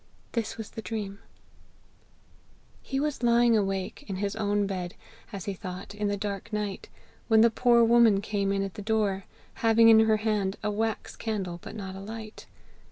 [0.31, 1.19] This was the dream:
[2.81, 4.95] "He was lying awake in his own bed,
[5.31, 6.89] as he thought, in the dark night,
[7.27, 9.25] when the poor woman came in at the door,
[9.61, 12.47] having in her hand a wax candle, but not alight.